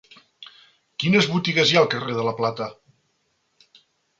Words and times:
Quines 1.03 1.27
botigues 1.35 1.73
hi 1.73 1.77
ha 1.77 1.81
al 1.83 1.91
carrer 1.93 2.17
de 2.21 2.27
la 2.31 2.35
Plata? 2.41 2.71